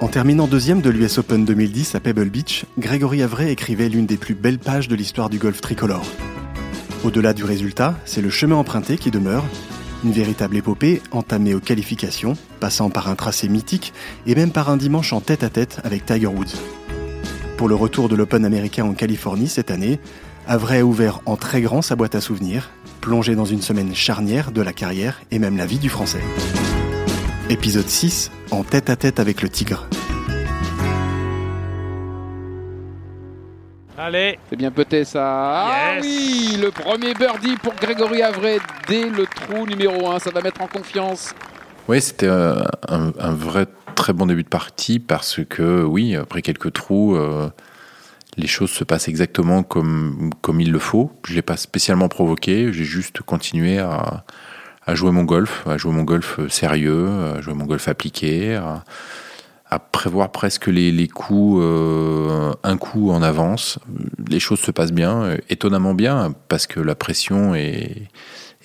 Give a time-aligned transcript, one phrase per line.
[0.00, 4.16] En terminant deuxième de l'US Open 2010 à Pebble Beach, Grégory Avray écrivait l'une des
[4.16, 6.06] plus belles pages de l'histoire du golf tricolore.
[7.04, 9.44] Au-delà du résultat, c'est le chemin emprunté qui demeure,
[10.02, 13.92] une véritable épopée entamée aux qualifications, passant par un tracé mythique
[14.26, 16.56] et même par un dimanche en tête-à-tête avec Tiger Woods.
[17.58, 20.00] Pour le retour de l'Open américain en Californie cette année,
[20.46, 22.70] Avray a ouvert en très grand sa boîte à souvenirs,
[23.02, 26.22] plongé dans une semaine charnière de la carrière et même la vie du Français.
[27.50, 29.86] Épisode 6, en tête-à-tête avec le tigre.
[33.98, 35.66] Allez, C'est bien peut-être ça.
[35.66, 36.04] Ah Yes.
[36.04, 40.20] oui, le premier birdie pour Grégory Avray dès le trou numéro 1.
[40.20, 41.34] Ça va mettre en confiance.
[41.88, 42.54] Oui, c'était euh,
[42.88, 47.50] un, un vrai très bon début de partie parce que, oui, après quelques trous, euh,
[48.36, 51.10] les choses se passent exactement comme, comme il le faut.
[51.26, 54.24] Je ne l'ai pas spécialement provoqué, j'ai juste continué à,
[54.90, 58.84] à jouer mon golf, à jouer mon golf sérieux, à jouer mon golf appliqué, à,
[59.92, 63.78] prévoir presque les, coups, euh, un coup en avance.
[64.28, 68.08] Les choses se passent bien, euh, étonnamment bien, parce que la pression et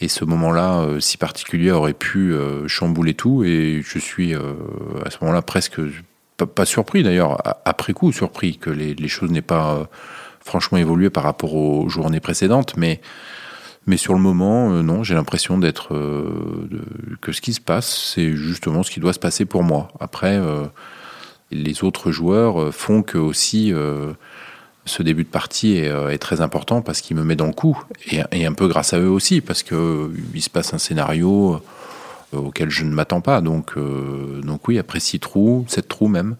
[0.08, 3.44] ce moment-là euh, si particulier aurait pu euh, chambouler tout.
[3.44, 4.54] Et je suis euh,
[5.06, 5.80] à ce moment-là presque
[6.38, 9.86] pas, surpris d'ailleurs, après coup surpris que les, les choses n'aient pas euh,
[10.44, 12.76] franchement évolué par rapport aux journées précédentes.
[12.78, 13.00] Mais,
[13.88, 16.68] mais sur le moment, euh, non, j'ai l'impression d'être euh,
[17.22, 19.90] que ce qui se passe, c'est justement ce qui doit se passer pour moi.
[20.00, 20.64] Après, euh,
[21.52, 23.72] les autres joueurs font que aussi.
[24.88, 28.46] ce début de partie est, très important parce qu'il me met dans le coup et,
[28.46, 31.60] un peu grâce à eux aussi parce que il se passe un scénario
[32.34, 33.74] auquel je ne m'attends pas donc
[34.44, 36.36] donc oui après six trous sept trous même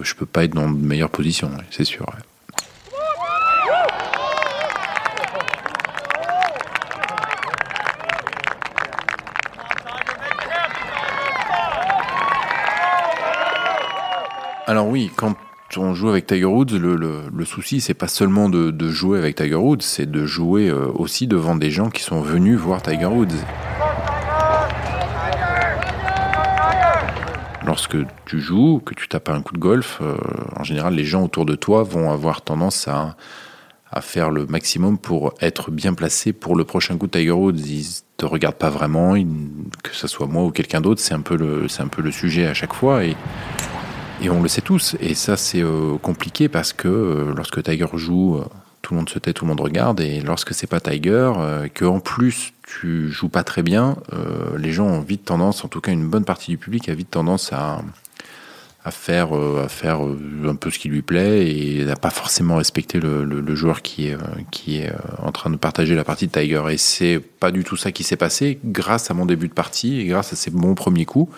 [0.00, 2.06] je peux pas être dans de meilleures positions c'est sûr.
[14.70, 15.34] Alors oui, quand
[15.78, 19.34] on joue avec Tiger Woods, le, le- le souci, c'est pas seulement de, jouer avec
[19.34, 23.06] Tiger Woods, c'est de jouer euh, aussi devant des gens qui sont venus voir Tiger
[23.06, 23.34] Woods.
[27.66, 30.16] Lorsque tu joues, que tu tapes un coup de golf, euh,
[30.54, 33.16] en général, les gens autour de toi vont avoir tendance à,
[34.02, 37.58] faire le maximum pour être bien placé pour le prochain coup de Tiger Woods.
[37.58, 39.14] Ils te regardent pas vraiment,
[39.82, 43.02] que ce soit moi ou quelqu'un d'autre, c'est un peu le, sujet à chaque fois.
[44.20, 44.96] Et on le sait tous.
[45.00, 48.44] Et ça, c'est euh, compliqué parce que euh, lorsque Tiger joue, euh,
[48.82, 50.00] tout le monde se tait, tout le monde regarde.
[50.00, 51.32] Et lorsque c'est pas Tiger,
[51.74, 53.96] que en plus tu joues pas très bien,
[54.56, 57.10] les gens ont vite tendance, en tout cas une bonne partie du public a vite
[57.10, 57.82] tendance à,
[58.82, 63.00] à faire, à faire un peu ce qui lui plaît et à pas forcément respecter
[63.00, 64.16] le, joueur qui est,
[64.50, 66.62] qui est en train de partager la partie de Tiger.
[66.70, 70.00] Et c'est pas du tout ça qui s'est passé grâce à mon début de partie
[70.00, 71.30] et grâce à ces bons premiers coups.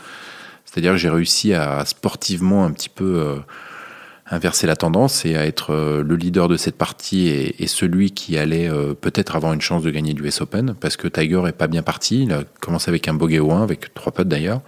[0.72, 3.37] C'est-à-dire que j'ai réussi à sportivement un petit peu euh,
[4.27, 8.38] inverser la tendance et à être euh, le leader de cette partie et, celui qui
[8.38, 11.66] allait euh, peut-être avoir une chance de gagner l'US Open parce que Tiger est pas
[11.66, 12.22] bien parti.
[12.22, 14.62] Il a commencé avec un bogey au 1, avec trois putts d'ailleurs.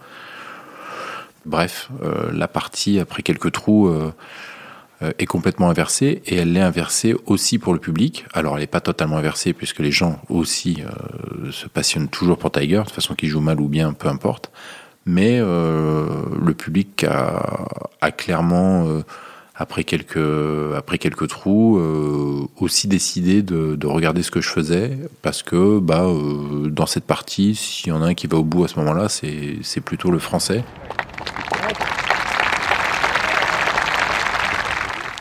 [1.47, 1.91] Bref,
[2.33, 3.95] la partie après quelques trous
[5.03, 8.25] est complètement inversée et elle l'est inversée aussi pour le public.
[8.33, 10.83] Alors elle n'est pas totalement inversée puisque les gens aussi
[11.51, 14.51] se passionnent toujours pour Tiger, de toute façon qu'il joue mal ou bien, peu importe.
[15.07, 16.07] Mais euh,
[16.43, 19.03] le public a, clairement, euh,
[19.55, 24.99] après, quelques, après quelques trous, euh, aussi décidé de, de regarder ce que je faisais
[25.21, 26.07] parce que bah,
[26.69, 29.09] dans cette partie, s'il y en a un qui va au bout à ce moment-là,
[29.09, 30.65] c'est plutôt le français.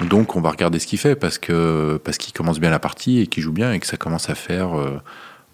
[0.01, 1.39] Donc on va regarder ce qu'il fait parce
[2.03, 4.35] parce qu'il commence bien la partie et qu'il joue bien et que ça commence à
[4.35, 4.71] faire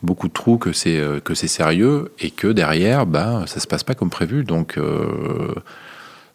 [0.01, 3.67] beaucoup de trous que c'est euh, que c'est sérieux et que derrière bah ça se
[3.67, 5.53] passe pas comme prévu donc euh,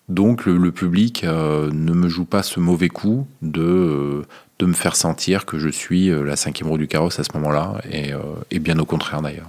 [0.08, 4.22] donc le, public euh, ne me joue pas ce mauvais coup de
[4.58, 7.80] de me faire sentir que je suis la cinquième roue du carrosse à ce moment-là
[7.90, 8.12] et,
[8.52, 9.48] et bien au contraire d'ailleurs.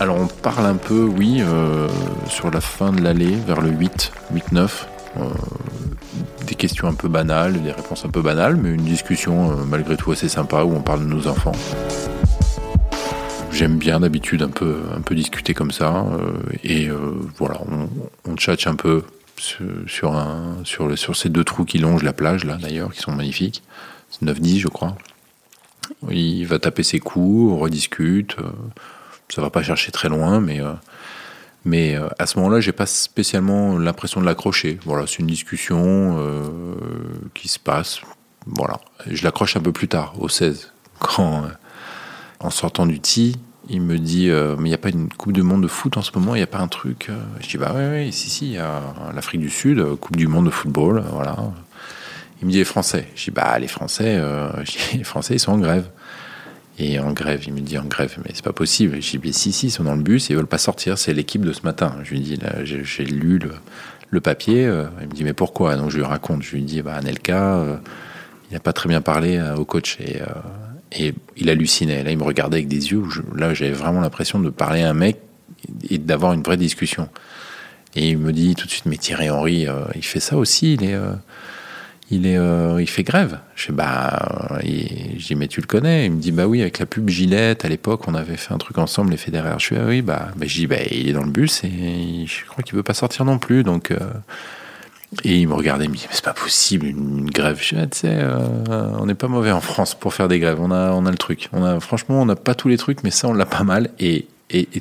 [0.00, 1.42] Alors on parle un peu, oui,
[2.28, 4.86] sur la fin de l'allée, vers le 8, 8-9.
[5.18, 5.24] Euh,
[6.46, 9.96] des questions un peu banales, des réponses un peu banales, mais une discussion euh, malgré
[9.96, 11.52] tout assez sympa où on parle de nos enfants.
[13.52, 16.04] J'aime bien d'habitude un peu, un peu discuter comme ça.
[16.12, 16.32] euh,
[16.64, 16.88] et
[17.36, 17.88] voilà, on,
[18.30, 18.34] on
[18.66, 19.02] un peu
[19.36, 23.00] sur, un, sur, le- sur ces deux trous qui longent la plage, là d'ailleurs, qui
[23.00, 23.62] sont magnifiques.
[24.10, 24.96] C'est 9-10, je crois.
[26.10, 28.36] Il va taper ses coups, on rediscute.
[29.28, 30.60] ça va pas chercher très loin, mais,
[31.64, 34.78] mais euh, à ce moment-là, j'ai pas spécialement l'impression de l'accrocher.
[34.84, 36.74] Voilà, c'est une discussion euh,
[37.34, 38.00] qui se passe.
[38.46, 41.48] Voilà, je l'accroche un peu plus tard, au 16, quand, euh,
[42.40, 43.36] en sortant du tee,
[43.68, 44.28] il me dit
[44.58, 46.34] Mais il n'y a pas une Coupe du Monde de foot en ce moment?
[46.34, 47.08] Il n'y a pas un truc
[47.40, 48.82] Je dis Bah oui, oui, si, si, il y a
[49.14, 51.36] l'Afrique du Sud, Coupe du Monde de football, voilà.
[52.40, 53.06] Il me dit Les Français?
[53.14, 54.20] Je dis Bah les Français,
[54.94, 55.88] les Français, ils sont en grève.
[56.84, 58.98] Et en grève, il me dit en grève, mais c'est pas possible.
[58.98, 60.98] Dis, mais si, si, ils sont dans le bus, ils veulent pas sortir.
[60.98, 61.94] C'est l'équipe de ce matin.
[62.02, 63.38] Je lui dis, j'ai lu
[64.10, 64.62] le, papier.
[65.00, 65.76] il me dit, mais pourquoi?
[65.76, 66.42] Donc je lui raconte.
[66.42, 67.80] Je lui dis, bah, Anelka,
[68.50, 69.98] il n'a pas très bien parlé au coach.
[70.00, 70.20] Et,
[70.98, 72.02] et il hallucinait.
[72.02, 73.04] Là, il me regardait avec des yeux.
[73.36, 75.18] Là, j'avais vraiment l'impression de parler à un mec
[75.88, 77.08] et d'avoir une vraie discussion.
[77.94, 80.74] Et il me dit tout de suite, mais Thierry Henry, euh, il fait ça aussi.
[80.74, 81.12] Il est, euh,
[82.24, 83.38] euh, il fait grève.
[83.54, 86.06] Je dis bah, je dis mais tu le connais?
[86.06, 88.58] Il me dit bah oui, avec la pub Gillette à l'époque, on avait fait un
[88.58, 89.18] truc ensemble, les.
[89.58, 92.26] Je suis ah oui bah, bah, je dis bah il est dans le bus et
[92.26, 93.62] je crois qu'il veut pas sortir non plus.
[93.62, 93.92] Donc
[95.24, 97.58] et il me regardait, il me dit, mais c'est pas possible, une, grève.
[97.60, 98.38] Je dis, tu sais, euh,
[98.98, 100.58] on n'est pas mauvais en France pour faire des grèves.
[100.60, 101.48] On a, on le truc.
[101.52, 103.90] On a, franchement, on n'a pas tous les trucs, mais ça, on l'a pas mal.
[103.98, 104.26] Et,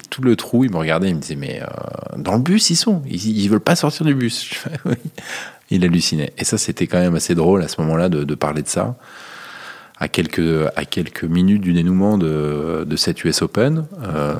[0.10, 2.76] tout le trou, il me regardait, il me disait, mais euh, dans le bus, ils
[2.76, 3.02] sont.
[3.10, 4.50] Ils, ils veulent pas sortir du bus.
[5.72, 6.34] Il hallucinait.
[6.38, 8.96] Et ça, c'était quand même assez drôle à ce moment-là de, parler de ça.
[9.98, 13.86] À quelques, minutes du dénouement de, de cette US Open.
[14.04, 14.36] Euh,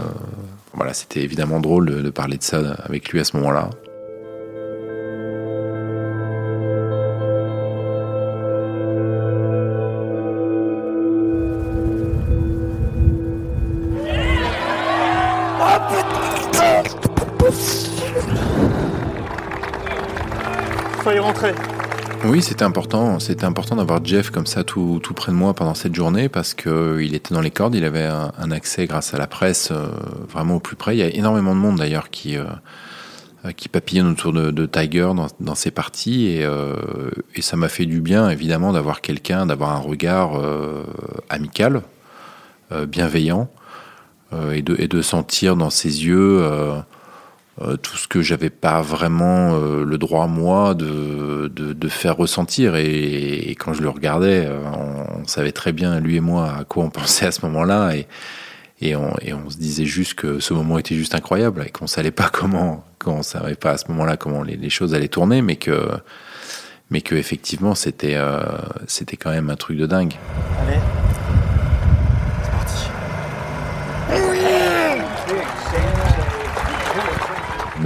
[0.74, 3.70] voilà, c'était évidemment drôle de, de parler de ça avec lui à ce moment-là.
[22.26, 23.20] Oui, c'était important.
[23.20, 26.54] C'était important d'avoir Jeff comme ça tout, tout, près de moi pendant cette journée parce
[26.54, 27.74] qu'il était dans les cordes.
[27.74, 29.88] Il avait un, accès grâce à la presse euh,
[30.30, 30.96] vraiment au plus près.
[30.96, 32.46] Il y a énormément de monde d'ailleurs qui, euh,
[33.58, 36.76] qui papillonne autour de, Tiger dans, dans, ces parties et, euh,
[37.34, 40.40] et ça m'a fait du bien évidemment d'avoir quelqu'un, d'avoir un regard
[41.30, 41.82] amical,
[42.88, 43.50] bienveillant
[44.54, 46.46] et de, et, de, sentir dans ses yeux
[47.60, 52.78] euh, tout ce que j'avais pas vraiment euh, le droit moi de, de, faire ressentir
[52.78, 54.62] et, quand je le regardais euh,
[55.20, 58.08] on, savait très bien lui et moi à quoi on pensait à ce moment-là et,
[58.80, 61.88] et, on, et on se disait juste que ce moment était juste incroyable et qu'on
[61.88, 65.58] savait pas comment qu'on savait pas à ce moment-là comment les, choses allaient tourner mais
[65.58, 65.90] que
[66.90, 68.18] mais que effectivement c'était
[68.88, 70.14] c'était quand même un truc de dingue.
[70.62, 71.01] Allez.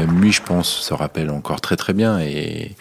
[0.05, 2.19] Même lui, je pense, se rappelle encore très très bien.
[2.19, 2.75] Et,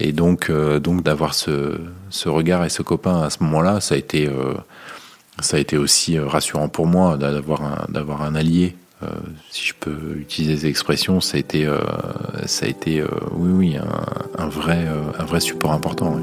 [0.00, 1.78] euh, donc d'avoir ce,
[2.26, 4.54] regard et ce copain à ce moment-là, ça a été, euh,
[5.78, 8.74] aussi euh, rassurant pour moi d'avoir un, allié.
[9.50, 11.66] si je peux utiliser ces expressions, ça a été,
[14.38, 16.18] un vrai support important.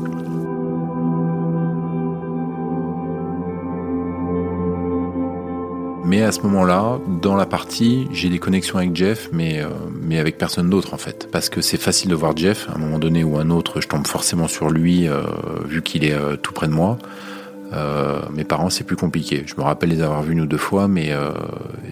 [6.09, 9.67] Mais à ce moment-là, dans la partie, j'ai des connexions avec Jeff, mais, euh,
[10.01, 11.29] mais avec personne d'autre en fait.
[11.31, 13.87] Parce que c'est facile de voir Jeff, à un moment donné ou un autre, je
[13.87, 15.21] tombe forcément sur lui, euh,
[15.65, 16.97] vu qu'il est euh, tout près de moi.
[18.33, 19.43] mes parents, c'est plus compliqué.
[19.45, 21.11] Je me rappelle les avoir vus une ou deux fois, mais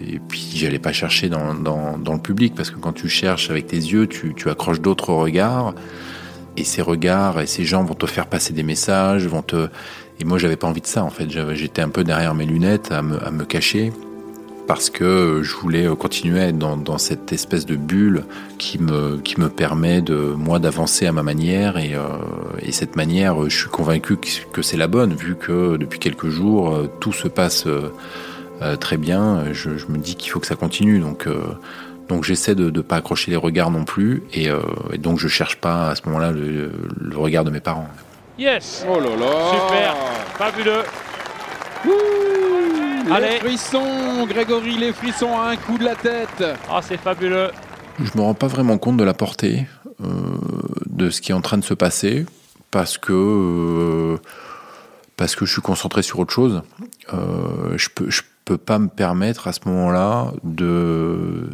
[0.04, 3.50] et puis j'allais pas chercher dans, dans, dans, le public parce que quand tu cherches
[3.50, 5.74] avec tes yeux, tu, tu accroches d'autres regards
[6.56, 9.68] et ces regards et ces gens vont te faire passer des messages, vont te
[10.18, 11.28] et moi j'avais pas envie de ça en fait.
[11.54, 13.92] J'étais un peu derrière mes lunettes à me, à me cacher
[14.68, 18.24] parce que je voulais continuer à être dans, cette espèce de bulle
[18.58, 21.78] qui me, qui me permet de moi d'avancer à ma manière.
[21.78, 22.02] Et, euh,
[22.60, 24.18] et, cette manière je suis convaincu
[24.52, 28.98] que, c'est la bonne vu que depuis quelques jours euh, tout se passe euh, très
[28.98, 29.42] bien.
[29.52, 31.00] Je, me dis qu'il faut que ça continue.
[31.00, 31.26] Donc
[32.08, 34.22] donc j'essaie de ne pas accrocher les regards non plus.
[34.34, 34.50] Et,
[34.98, 36.70] donc je cherche pas à ce moment-là le,
[37.00, 37.88] le, regard de mes parents.
[38.38, 38.84] Yes.
[38.88, 39.52] Oh là là.
[39.52, 39.96] Super.
[40.36, 40.82] Fabuleux
[43.16, 46.44] les frissons, Grégory, les frissons à un coup de la tête.
[46.70, 47.50] Ah, c'est fabuleux.
[47.98, 49.66] Je me rends pas vraiment compte de la portée
[50.00, 50.38] euh,
[50.86, 52.26] de ce qui est en train de se passer
[52.70, 54.18] parce que euh,
[55.16, 56.62] parce que je suis concentré sur autre chose.
[57.12, 61.50] Euh, je peux je peux pas me permettre à ce moment-là de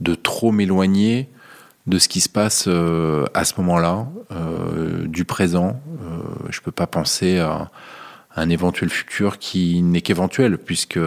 [0.00, 1.28] de trop m'éloigner
[1.86, 4.06] de ce qui se passe à ce moment-là,
[5.06, 5.80] du présent.
[6.48, 7.72] je peux pas penser à
[8.36, 10.98] un éventuel futur qui n'est qu'éventuel, puisque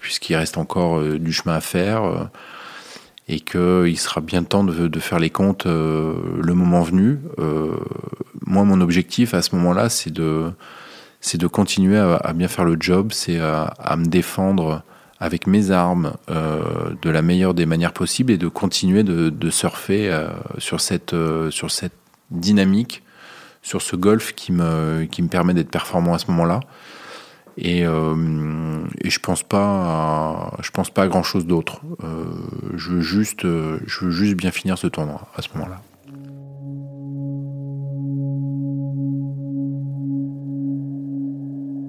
[0.00, 2.24] puisqu'il reste encore euh, du chemin à faire euh,
[3.28, 7.18] et qu'il sera bien temps de, faire les comptes euh, le moment venu.
[8.46, 10.52] moi, mon objectif à ce moment-là, c'est de
[11.20, 14.82] c'est de continuer à, bien faire le job, c'est à, à, me défendre
[15.18, 20.08] avec mes armes de la meilleure des manières possibles et de continuer de, de surfer
[20.58, 21.16] sur cette
[21.50, 21.96] sur cette
[22.30, 23.02] dynamique
[23.66, 26.60] sur ce golf qui me, qui me permet d'être performant à ce moment-là.
[27.58, 31.80] Et, je pense pas, je pense pas à grand chose d'autre.
[32.74, 35.80] je veux juste, je veux juste bien finir ce tournoi à ce moment-là.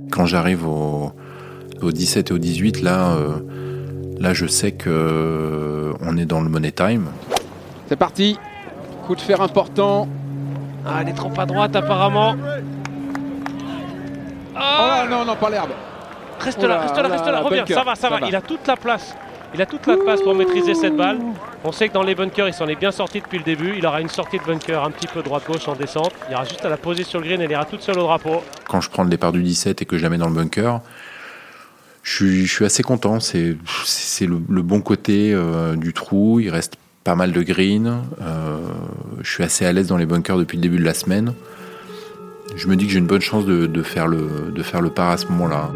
[0.09, 1.11] Quand j'arrive au,
[1.81, 3.39] au 17 et au 18, là, euh,
[4.17, 7.07] là je sais que euh, on est dans le money time.
[7.87, 8.37] C'est parti.
[9.05, 10.07] Coup de fer important.
[10.87, 12.35] Ah, elle est trop à droite apparemment.
[14.55, 15.71] Ah oh non, non, pas l'herbe.
[16.39, 18.19] Reste là, reste là, reste là, reviens, ça va, ça, va.
[18.27, 19.15] Il a toute la place.
[19.53, 21.19] Il a toute la place pour maîtriser cette balle.
[21.63, 23.75] On sait que dans les bunkers, il s'en est bien sorti depuis le début.
[23.77, 26.11] Il aura une sortie de bunker un petit peu droite-gauche en descente.
[26.29, 28.03] Il aura juste à la poser sur le green et il ira toute seule au
[28.03, 28.43] drapeau.
[28.67, 30.81] Quand je prends le départ du 17 et que je la mets dans le bunker,
[32.03, 33.19] je suis, assez content.
[33.19, 33.55] C'est
[34.21, 36.39] le, bon côté euh, du trou.
[36.39, 38.01] Il reste pas mal de green.
[38.21, 38.57] Euh,
[39.21, 41.33] je suis assez à l'aise dans les bunkers depuis le début de la semaine.
[42.57, 45.11] Je me dis que j'ai une bonne chance de, faire le, de faire le par
[45.11, 45.69] à ce moment-là.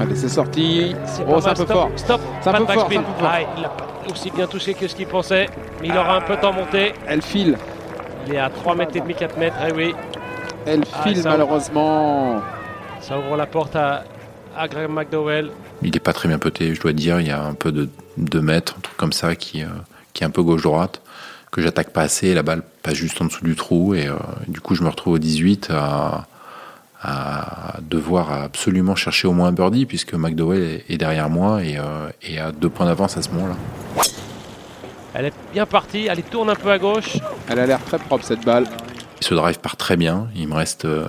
[0.00, 0.94] Allez, c'est sorti.
[1.28, 1.90] Oh, c'est un peu fort.
[1.96, 2.22] Stop.
[2.40, 2.90] C'est un peu fort.
[3.24, 5.50] Ah, il n'a pas aussi bien touché que ce qu'il pensait,
[5.82, 6.94] mais il aura un peu temps monté.
[7.06, 7.58] Elle file.
[8.26, 9.94] Il est à 3 mètres et demi, 4 mètres, eh oui.
[10.64, 12.40] Elle ah, file malheureusement.
[13.02, 14.02] Ça ouvre la porte à,
[14.58, 15.50] à McDowell.
[15.82, 17.20] Il n'est pas très bien poté, je dois dire.
[17.20, 19.68] Il y a un peu de 2 mètres, un truc comme ça, qui, euh,
[20.12, 21.00] qui est un peu gauche-droite,
[21.50, 22.34] que j'attaque pas assez.
[22.34, 23.94] La balle passe juste en dessous du trou.
[23.94, 24.14] Et euh,
[24.48, 26.26] du coup, je me retrouve au 18 à,
[27.02, 32.10] à, devoir absolument chercher au moins un birdie, puisque McDowell est, derrière moi et, euh,
[32.22, 33.56] et a deux points d'avance à ce moment-là.
[35.14, 37.16] Elle est bien partie, elle tourne un peu à gauche.
[37.48, 38.66] Elle a l'air très propre cette balle.
[39.20, 40.28] Ce drive part très bien.
[40.34, 41.06] Il me reste, euh,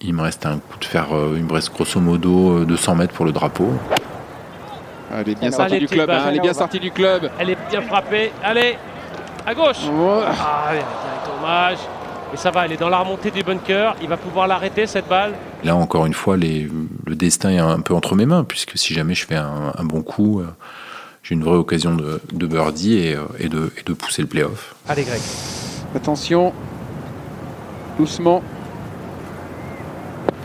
[0.00, 2.94] il me reste un coup de fer, euh, il me reste grosso modo 200 euh,
[2.94, 3.70] mètres pour le drapeau.
[5.14, 6.08] Elle est bien sortie du club.
[6.10, 6.22] Hein.
[6.28, 7.30] elle est bien sortie du club.
[7.38, 8.32] Elle est bien frappée.
[8.42, 8.76] Allez,
[9.46, 9.76] à gauche.
[10.26, 10.72] Ah,
[11.26, 11.78] dommage.
[12.32, 13.94] Et ça va, elle est dans la remontée du bunker.
[14.00, 15.34] Il va pouvoir l'arrêter cette balle.
[15.64, 16.66] Là encore une fois, les,
[17.06, 19.84] le destin est un peu entre mes mains, puisque si jamais je fais un, un
[19.84, 20.42] bon coup,
[21.22, 24.74] j'ai une vraie occasion de, birdie et, euh, et, de, et, de, pousser le playoff.
[24.88, 25.20] Allez Greg.
[25.94, 26.52] Attention,
[27.98, 28.42] doucement.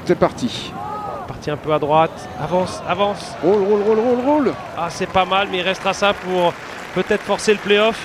[0.06, 0.72] C'est parti.
[1.28, 2.30] Parti un peu à droite.
[2.40, 3.36] Avance, avance.
[3.44, 4.54] Roule, roule, roule, roule, roule.
[4.78, 6.54] Ah, c'est pas mal, mais il restera ça pour
[6.96, 8.00] peut-être forcer le playoff.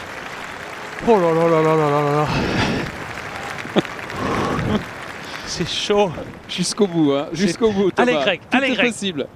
[1.06, 2.26] Oh là là là là là là là.
[5.46, 6.11] c'est chaud.
[6.49, 7.26] Jusqu'au bout, hein.
[7.32, 7.90] Jusqu'au bout.
[7.96, 8.90] Allez Greg, Tout allez est Greg.
[8.92, 9.26] possible.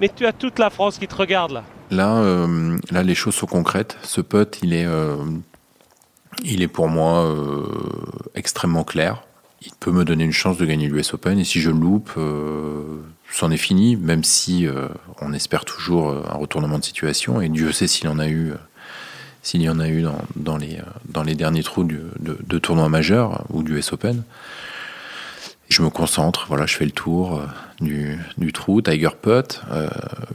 [0.00, 1.64] Mais tu as toute la France qui te regarde là.
[1.90, 3.96] Là, euh, là, les choses sont concrètes.
[4.02, 5.16] Ce pote, il est, euh,
[6.44, 7.64] il est pour moi euh,
[8.34, 9.22] extrêmement clair.
[9.62, 11.38] Il peut me donner une chance de gagner l'US Open.
[11.38, 12.12] Et si je loupe,
[13.32, 14.68] c'en est fini, même si
[15.20, 17.40] on espère toujours un retournement de situation.
[17.40, 18.52] Et Dieu sait s'il en a eu,
[19.42, 22.88] s'il y en a eu dans, dans, les, dans les derniers trous de, de tournois
[22.88, 24.22] majeurs ou du US Open.
[25.68, 27.46] Je me concentre, voilà, je fais le tour euh,
[27.80, 29.88] du, du trou, Tiger Putt, euh,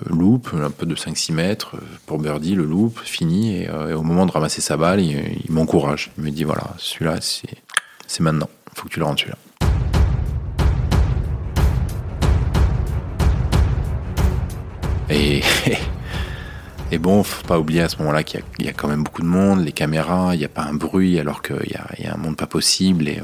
[0.06, 4.28] loop, un peu de 5-6 mètres euh, pour birdie, le loop, fini, et, au moment
[4.28, 6.12] de ramasser sa balle, il, m'encourage.
[6.20, 9.38] Il me dit voilà, celui-là, c'est maintenant, il faut que tu le rentres celui-là.
[15.10, 15.42] Et,
[16.92, 19.28] et bon, faut pas oublier à ce moment-là qu'il y, a quand même beaucoup de
[19.28, 22.36] monde, les caméras, il n'y a pas un bruit alors qu'il y, a, un monde
[22.36, 23.08] pas possible.
[23.08, 23.22] Et,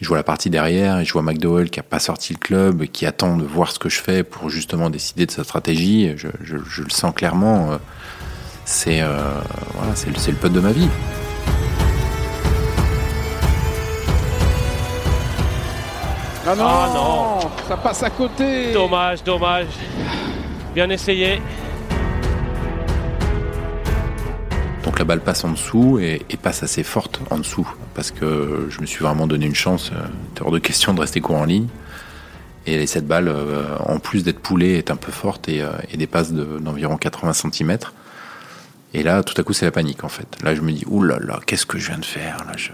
[0.00, 2.84] je vois la partie derrière et je vois McDowell qui a pas sorti le club,
[2.86, 6.14] qui attend de voir ce que je fais pour justement décider de sa stratégie.
[6.16, 7.72] Je, le sens clairement.
[7.72, 7.76] Euh,
[8.64, 9.18] c'est euh,
[9.74, 10.88] voilà, le, le pote de ma vie.
[16.46, 18.72] Ah non, ah non, ça passe à côté.
[18.72, 19.66] Dommage, dommage.
[20.74, 21.40] Bien essayé.
[24.84, 28.80] Donc la balle passe en dessous et, passe assez forte en dessous parce que je
[28.80, 29.90] me suis vraiment donné une chance.
[29.92, 31.68] Euh, hors de question de rester court en ligne.
[32.66, 36.32] Et cette balle, euh, en plus d'être poulée, est un peu forte et, euh, dépasse
[36.32, 37.78] d'environ 80 cm.
[38.94, 40.42] Et là, tout à coup, c'est la panique en fait.
[40.42, 42.38] Là, je me dis, oulala, là là, qu'est-ce que je viens de faire?
[42.46, 42.70] Là, je,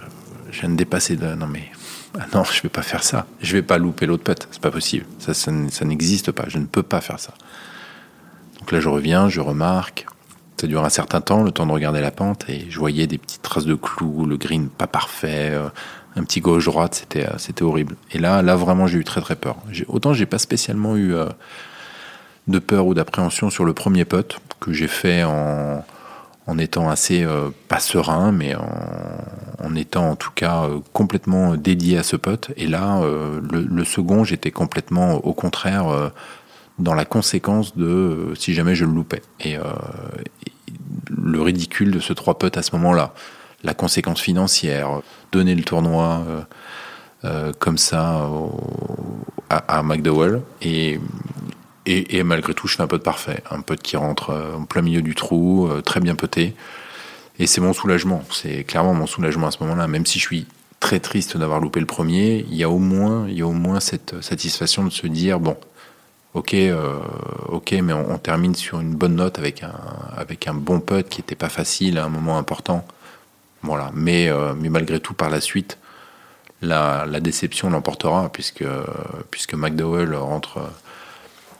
[0.61, 1.16] viens de dépasser.
[1.16, 1.35] De...
[1.35, 1.70] Non mais,
[2.18, 3.26] ah non, je vais pas faire ça.
[3.40, 4.48] Je vais pas louper l'autre putt.
[4.50, 5.06] C'est pas possible.
[5.18, 6.44] Ça, ça, ça n'existe pas.
[6.48, 7.34] Je ne peux pas faire ça.
[8.60, 10.06] Donc là, je reviens, je remarque.
[10.60, 13.18] Ça dure un certain temps, le temps de regarder la pente, et je voyais des
[13.18, 15.68] petites traces de clous, le green pas parfait, euh,
[16.16, 17.94] un petit gauche-droite, c'était, euh, c'était horrible.
[18.12, 19.56] Et là, là vraiment, j'ai eu très très peur.
[19.70, 21.26] J'ai, autant j'ai pas spécialement eu euh,
[22.48, 25.84] de peur ou d'appréhension sur le premier putt, que j'ai fait en,
[26.47, 27.26] en étant assez,
[27.69, 32.53] pas serein, mais en, étant en tout cas complètement dédié à ce putt.
[32.57, 33.00] Et là,
[33.50, 36.12] le, second, j'étais complètement au contraire
[36.79, 39.23] dans la conséquence de euh, si jamais je le loupais.
[39.41, 39.62] Et, euh,
[41.11, 43.15] le ridicule de ce trois putts à ce moment-là.
[43.65, 45.00] la conséquence financière,
[45.33, 46.25] donner le tournoi
[47.59, 48.29] comme ça
[49.49, 50.43] à, McDowell.
[50.62, 51.00] Et,
[51.87, 53.43] et, malgré tout, je fais un peu de parfait.
[53.50, 56.55] Un putt qui rentre en plein milieu du trou, très bien puté.
[57.38, 58.23] Et c'est mon soulagement.
[58.31, 59.87] C'est clairement mon soulagement à ce moment-là.
[59.88, 60.47] Même si je suis
[60.81, 63.52] très triste d'avoir loupé le premier, il y a au moins, il y a au
[63.52, 65.57] moins cette satisfaction de se dire bon,
[66.35, 66.99] ok, euh,
[67.49, 69.75] ok, mais on, termine sur une bonne note avec un,
[70.16, 72.87] avec un bon putt qui n'était pas facile à un moment important.
[73.62, 73.90] Voilà.
[73.95, 75.78] Mais, euh, mais malgré tout, par la suite,
[76.62, 78.64] la, la déception l'emportera puisque,
[79.31, 80.61] puisque McDowell rentre,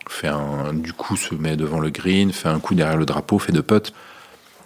[0.09, 3.39] fait un, du coup se met devant le green, fait un coup derrière le drapeau,
[3.39, 3.93] fait deux putts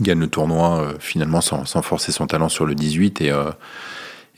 [0.01, 3.51] gagne le tournoi euh, finalement sans, forcer son talent sur le 18 et, euh,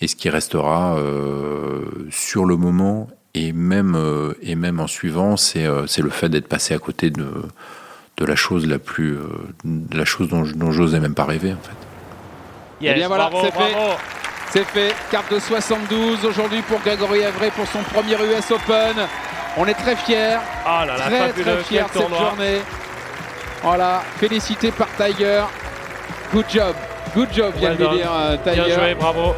[0.01, 3.97] et ce qui restera euh, sur le moment et même,
[4.43, 7.27] et même en suivant, c'est le fait d'être passé à côté de,
[8.19, 9.17] de la chose la plus
[9.65, 12.87] de la chose dont, dont j'osais même pas rêver en fait.
[12.87, 13.75] et eh bien voilà, c'est fait.
[14.51, 14.95] C'est fait.
[15.11, 19.09] Carte de 72 aujourd'hui pour Grégory Avray pour son premier US Open.
[19.57, 20.39] On est très fiers.
[20.65, 22.61] Ah là là, très très fiers de cette journée.
[23.63, 25.43] Voilà, félicité par Tiger.
[26.33, 26.75] Good job.
[27.15, 28.65] Good job, vient de dire euh, Tiger.
[28.65, 29.35] Bien joué, bravo.